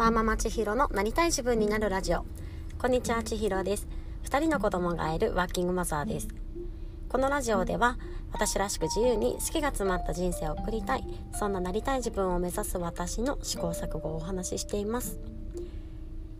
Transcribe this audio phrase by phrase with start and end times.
[0.00, 2.24] ワーママ千尋のなりたい自分になるラジオ。
[2.78, 3.86] こんにちは千尋です。
[4.24, 6.28] 2人の子供がいるワーキングマザーです。
[7.10, 7.98] このラジオでは
[8.32, 15.18] 私らしく自由に好きが詰まった人生を送りたいそんななりたい自分を目指す私の試行錯誤をお話ししています、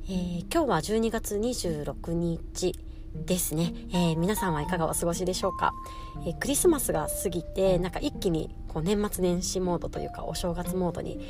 [0.04, 2.74] えー、今日は12月26日
[3.14, 5.74] ですね、えー、皆さんはいかがお過ごしでしょうか、
[6.24, 11.20] えー、クリスマスが過ぎてなんか一気にこう年末年始モードというかお正月モードに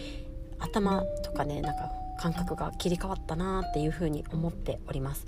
[0.61, 5.24] 頭とかねなんか感覚が切り替わったなっていうふうに思っております。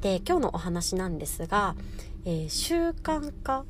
[0.00, 1.76] で今日のお話なんですが、
[2.24, 3.64] えー、習慣化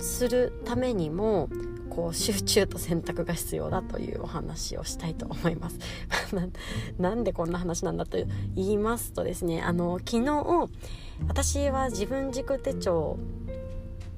[0.00, 1.48] するためにも
[1.90, 5.78] こう集中と選択が必要だというお話をしたいと思います。
[6.98, 8.18] なんでこんな話なんだと
[8.56, 10.68] 言いますとですねあの昨日
[11.28, 13.16] 私は自分軸手帳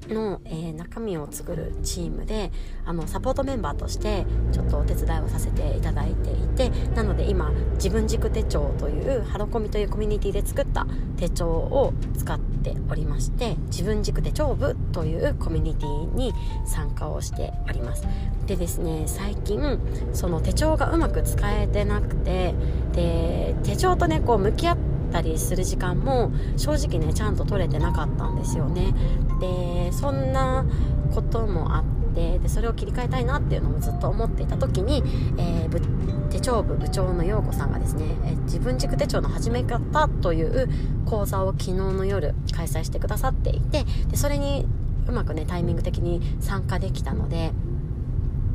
[0.07, 2.51] の、えー、中身を作るチームで
[2.85, 10.87] あのサポートメンバーとしてちょっとお手伝いをさせていただいていてなので今自分軸手帳というハロコミというコミュニティで作った
[11.17, 16.33] 手帳を使っておりまして自分軸手帳部というコミュニティに
[16.65, 18.07] 参加をしております。
[18.45, 19.79] でですね最近
[20.13, 22.53] その手帳がうまく使えてなくて
[22.93, 28.93] で手帳とねこう向き合ってたりする時間も正直ねちゃんと取れてなかったんですよね。
[29.39, 30.65] でそんな
[31.13, 31.83] こともあっ
[32.15, 35.03] てでそれを切り替えたいなっていうのもずっと思っていた時に、
[35.37, 40.67] えー、手帳部部長の陽子さんがですね、え、自分軸手帳の始め方という
[41.05, 44.65] 講座を昨日の夜開催してくださっていてでそれに
[45.07, 47.51] うまくねタイミング的に参加できたので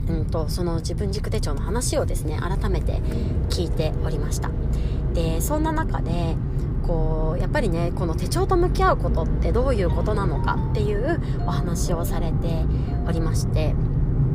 [0.08, 3.00] うんとその自分軸手帳の話をですね改めて
[3.48, 4.50] 聞いておりました。
[5.14, 6.36] でそんな中で
[6.86, 12.64] こうやっぱりねこの手帳と向き合うことってどういうことなのかっていうお話をされて
[13.06, 13.74] おりまして。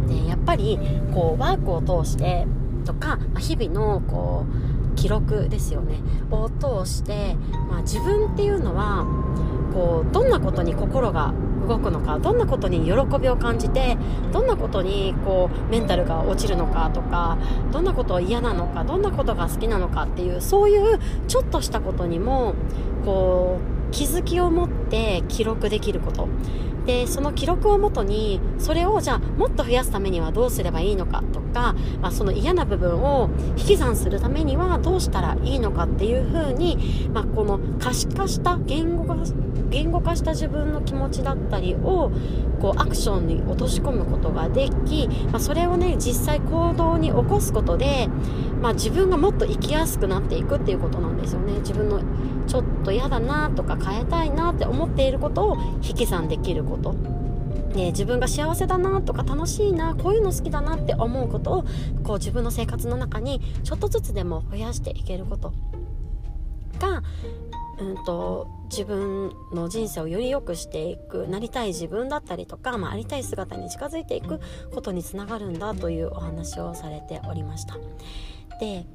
[0.08, 0.80] でやっぱり
[1.14, 2.48] こうワークを通して
[2.86, 4.46] とか日々のこ
[4.94, 6.00] う記録ですよね。
[6.32, 7.36] を通して、
[7.70, 9.06] まあ、自分っていうのは
[9.74, 11.34] こうどんなことに心が
[11.68, 13.98] 動くのかどんなことに喜びを感じて
[14.32, 17.38] どんなことにこうメンタルが落ちるのかとか
[17.72, 22.56] どんなことを嫌なのかどんなことが好きなのかっていうそういうちょっとしたことにも
[23.06, 26.28] こう気づきを持って記録できること。
[26.88, 39.18] でその記録をもとにそれをじゃあもっと増やすためにはどうすればいいのかとか、まあ、その嫌な部分を引き算するためにはどうしたらいいのかっていうふうに、まあ、この可視化した言語化
[39.70, 42.10] 言語化した自分の気持ちだったりを
[42.62, 48.08] こうアクションに落とし込むことができ、まあ、それをね実際行動に起こすことで、
[48.62, 51.60] まあ、自分がもっと生きやすくなっていくっていうことなんですよね。
[51.60, 52.02] 自分の
[52.48, 56.77] ちょっと嫌だなとか変えたいなって思っていることを引き算できること。
[56.78, 56.96] と
[57.78, 61.66] ね、自分が幸せだなとか楽しいなこういうの好きだなって思うことを
[62.04, 65.54] こう自分の生活の中にちょっとずつでも増やしていけること
[66.80, 67.04] が、
[67.80, 74.40] うんと、自分の人生をより良くしていくなりたい自分だったりとか、まあ、ありたい姿に近づいていく
[74.74, 77.78] ことにつながるんだというお話をされておりました。
[78.60, 78.86] で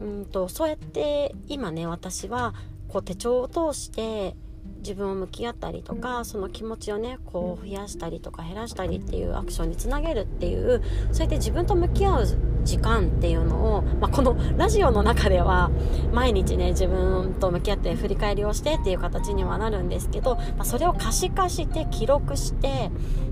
[0.00, 2.54] うんとそうやって今ね私は
[2.88, 4.34] こう手帳を通して
[4.78, 10.82] 自分を向き合ったりとかその気持ちをねこう増やしたりとか減らしたりっていうアクションにつなげるっていう
[11.12, 12.26] そうやって自分と向き合う
[12.64, 15.70] 時間っていうのを、まあ、このラジオの中では
[16.12, 22.90] 毎日ね自分と向き合って振り返りをしてっていう形にはなるんですけど、まあ、それを可視化して記録して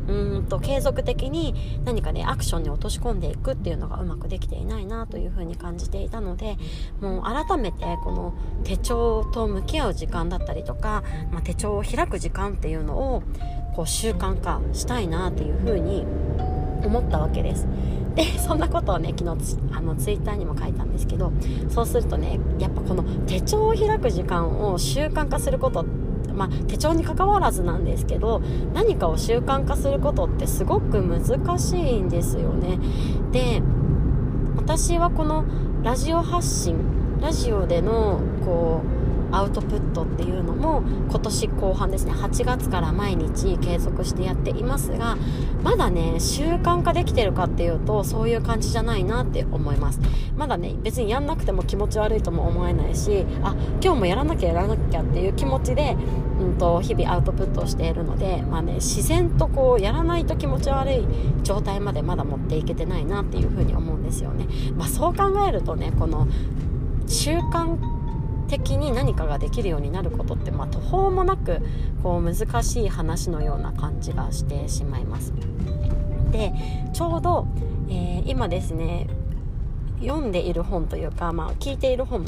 [0.08, 6.58] うんと継続的に何かねアクションに落とし込んでいくっていうのがうまくできていないなというふうに感じていたので
[7.00, 13.22] もう改めてこの手帳と向き合う時間だったりとか、まあ、手帳を開く時間っていうのを
[13.74, 16.04] こう習慣化したいなっていうふうに
[16.84, 17.66] 思ったわけです。
[18.14, 21.32] で そんなことをね昨日あのツイッターにも書いたんですけど
[21.68, 25.84] そうするとねやっぱこの手帳を開く時間を習慣化すること
[26.34, 28.40] まあ、手帳に関わらずなんですけど
[28.72, 32.78] 何かを習慣化することってすごく難しいんですよね。
[33.32, 33.62] で
[34.56, 35.44] 私はこの
[35.82, 36.76] ラジオ発信
[37.20, 39.01] ラジオでのこう
[39.32, 42.12] アウトプットっていうのも今年後半ですね。
[42.12, 45.16] 8月から毎日継続してやっていますが
[45.62, 50.00] まだね習慣化できてるかっていうとそういう感じじゃないなって思います。
[50.36, 55.96] まだね別にやんなくても気持ち悪いとも思えないしあ今日もやらなきゃやらなきゃっていう気持ちで、
[56.40, 61.06] うんと、日々アウトプットをしているので、まあね、自然とこうやらないと気持ち悪い
[61.42, 64.46] 状態までまだ持っていけてないなっていうふうに思うんですよね、
[64.76, 66.26] まあ、そう考えるとねこの
[67.06, 67.76] 習慣
[68.48, 71.60] 的に何かができるようになることって、まあ、途方もなく
[72.02, 75.32] こう難しい話のような感じがしてしまいます。
[76.30, 76.52] で
[76.92, 77.46] ちょうど、
[77.88, 79.06] えー、今ですね
[80.00, 82.24] 読んでいる本というか、まあ、聞いている本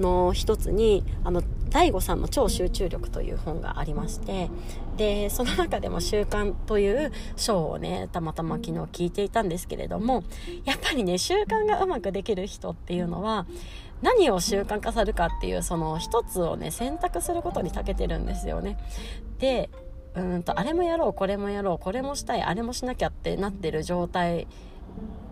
[0.00, 4.48] の一つにあの DAIGO さんの超集中力という本がありまして
[4.96, 10.24] でその中でも習慣という章をねたまたま昨日聞いていたんですけれども
[10.64, 13.46] やっぱりね習慣がうまくできる人っていうのは
[14.02, 18.78] 何を習慣化するかっていうその一つをね選択することに長けてるんですよね
[19.38, 19.70] で
[20.14, 24.46] うんとあれもやろうこれもやろうこれもしたいあれもしなきゃってなってる状態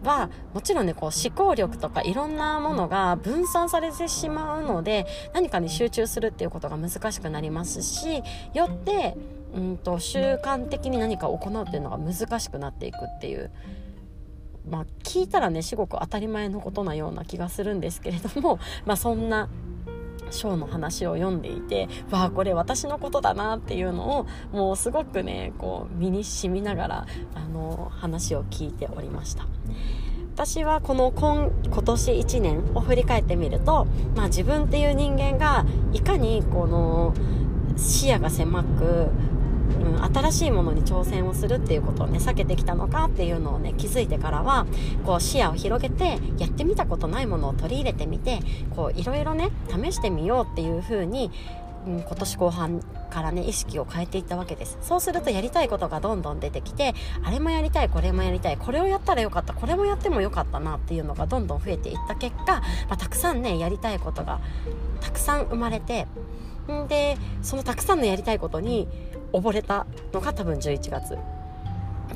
[0.04, 8.22] はもちろんねこう思考力とかいろんなものが分散されてしまうので何かに集中するっていうことが難しくなりますし
[8.54, 9.16] よって
[9.54, 13.50] うんと習慣的に何かを行うっていうのが難しくなっていくっていう。
[14.70, 19.48] まあ、聞いたらねすごく当たり前のことなような気がするんですけれども、 まあ、そんな
[20.30, 29.46] 章の話を読んでいてわあこれ私のことだなっていうのをもうすごくねこう身に染みながらあの話を聞いておりました。
[30.34, 35.64] 私はこの今今年1年を振り返ってみると、まあ、自分っていう人間が
[35.94, 37.14] いかにこの
[37.78, 39.08] 視野が狭く
[39.66, 44.66] うん、新しいものに挑戦をするっていうことをね避けてきたのかっていうのをね気づいてからは
[45.04, 48.40] こう視野を広げてやってみたことないものを取り入れてみて
[48.94, 51.30] いろいろね試してみようっていう風に
[51.86, 52.80] うん、今年後半
[53.10, 54.76] からね意識を変えていったわけです。
[54.82, 64.40] そうするとやりたいことがどんどん出てきてあれもやりたいこれもやりたいこれをやったらよかったこれもやってもよかったなっていうのがどんどん増えていった結果、まあ、たくさんねやりたいことが
[65.00, 66.08] たくさん生まれて
[66.88, 68.88] でそのたくさんのやりたいことに
[69.32, 71.18] 溺れたのが多分11月。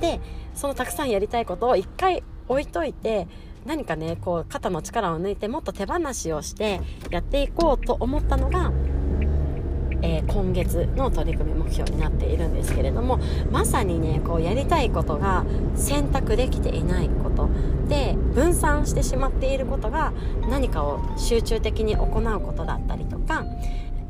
[0.01, 0.21] で
[0.55, 3.27] そのたくさんやりたいことを一回置いといて
[3.67, 6.81] 何かねこう肩の力を抜いてもっと手放しをして
[7.11, 8.73] やっていこうと思ったのが、
[10.03, 13.19] えー、今月の取り組み目標になっているんですけれども
[13.51, 17.49] まさにねこうやりたいことが選択できていないこと。
[17.89, 20.13] で分散してしまっていることが
[20.49, 23.45] 何かを集中的に行うことだったりとか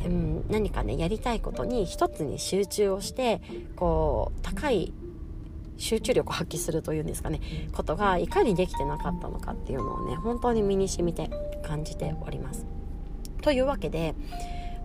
[0.04, 3.40] うん、何かねやりたいことに一つに集中をして
[3.76, 4.92] こう高い
[5.76, 7.40] 集中力を発揮するというんですかね
[7.72, 11.30] ことがいかにできてなかったのかっていうのをね本当に身に染みて
[11.62, 12.66] 感じております。
[13.42, 14.14] というわけで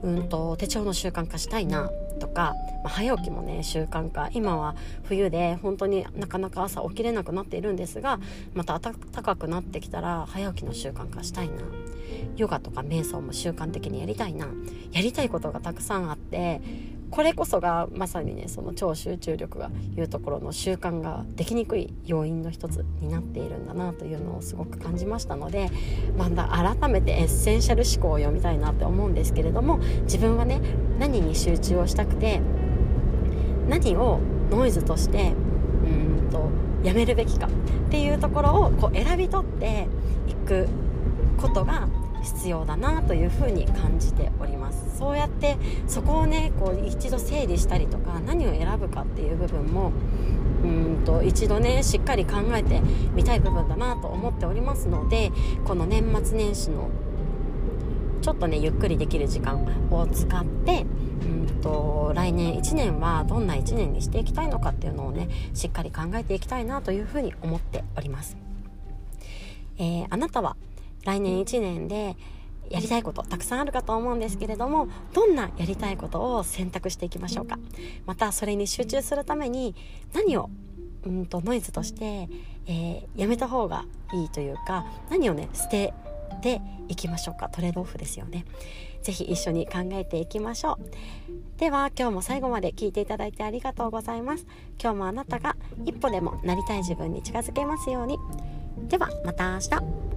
[0.04, 1.90] うんと手帳の習慣化したいな
[2.20, 4.30] とか、まあ、早起きもね習慣化。
[4.34, 8.20] 今は冬で本当になかなか朝起きれなくなっているんですが
[8.54, 11.56] また暖かくなってきたら早起きの習慣化したいな。
[12.38, 14.48] ヨガとか瞑想も習慣的にやりたいな。
[14.92, 16.62] やりたいことがたくさんあって
[17.12, 25.70] これこそがまさにねその超集中力がいうところの習慣ができにくい要因の一つになっているんだなというのをすごく感じましたので
[26.18, 26.50] まだ
[26.80, 30.62] 改めてエッセンシャル思考を読みたいなって思うんですけれども自分はね
[31.00, 32.42] 何に集中をしたくて
[33.70, 34.20] 何を
[34.50, 35.34] ノイズとして
[35.86, 36.50] うんと
[36.84, 37.50] やめるべきかっ
[37.90, 39.88] ていうところをこう選び取って
[40.28, 40.68] いく
[41.38, 41.88] ことが
[42.26, 44.98] 必要だなというふうに感じております。
[44.98, 45.58] そうやって
[45.88, 49.92] そこをねこう一度整理したりとか何を選ぶかっていう部分も
[50.64, 52.82] うんと一度ねしっかり考えて
[53.14, 55.32] みたい部分だなと思っておりますので
[55.66, 56.90] この年末年始の
[58.22, 60.86] ちょっとねゆっくりできる時間を使って
[61.22, 68.36] うんと来年1年はどんな1年にしていきたいのかっていうのをねしっかり考えていきたいなというふうに思っております、
[69.78, 70.56] えー、あなたは
[71.06, 72.18] 来年1年で
[72.70, 77.58] やりたいことたくさんあるかと思うんですけれどもどんなやりたいことを選択していきましょうか。
[78.06, 79.76] またそれに集中するために
[80.14, 80.50] 何を
[81.04, 82.28] うんとノイズとして、
[82.68, 85.94] えー、やめた方がいいというか何をね捨て
[86.42, 87.50] ていきましょうか。
[87.50, 88.46] トレードオフですよね。
[89.04, 91.60] 是非一緒に考えていきましょう。
[91.60, 94.46] では今日も最後まで聞いていただいてありがとうございます。
[94.82, 98.18] 今日もあなたが一歩でもなりたい自分に近づけますように。
[98.90, 100.15] ではまた明日